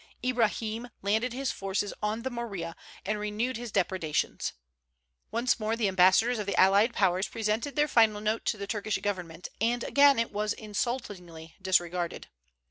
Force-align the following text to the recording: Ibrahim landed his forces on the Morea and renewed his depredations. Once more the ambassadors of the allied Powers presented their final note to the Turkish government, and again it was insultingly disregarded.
Ibrahim 0.25 0.89
landed 1.03 1.31
his 1.31 1.51
forces 1.51 1.93
on 2.01 2.23
the 2.23 2.31
Morea 2.31 2.75
and 3.05 3.19
renewed 3.19 3.55
his 3.57 3.71
depredations. 3.71 4.53
Once 5.29 5.59
more 5.59 5.75
the 5.75 5.87
ambassadors 5.87 6.39
of 6.39 6.47
the 6.47 6.59
allied 6.59 6.91
Powers 6.91 7.27
presented 7.27 7.75
their 7.75 7.87
final 7.87 8.19
note 8.19 8.43
to 8.45 8.57
the 8.57 8.65
Turkish 8.65 8.97
government, 8.97 9.49
and 9.61 9.83
again 9.83 10.17
it 10.17 10.31
was 10.31 10.53
insultingly 10.53 11.53
disregarded. 11.61 12.29